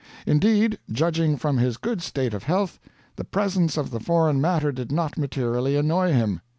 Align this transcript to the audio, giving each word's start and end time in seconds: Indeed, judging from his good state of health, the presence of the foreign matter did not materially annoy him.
Indeed, 0.25 0.79
judging 0.91 1.37
from 1.37 1.59
his 1.59 1.77
good 1.77 2.01
state 2.01 2.33
of 2.33 2.41
health, 2.41 2.79
the 3.17 3.23
presence 3.23 3.77
of 3.77 3.91
the 3.91 3.99
foreign 3.99 4.41
matter 4.41 4.71
did 4.71 4.91
not 4.91 5.15
materially 5.15 5.75
annoy 5.75 6.11
him. 6.11 6.41